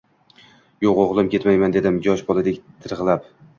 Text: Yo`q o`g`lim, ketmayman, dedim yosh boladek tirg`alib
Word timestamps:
Yo`q 0.85 0.95
o`g`lim, 1.03 1.29
ketmayman, 1.35 1.75
dedim 1.77 2.01
yosh 2.09 2.27
boladek 2.33 2.59
tirg`alib 2.89 3.33